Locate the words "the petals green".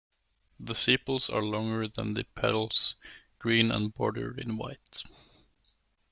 2.15-3.69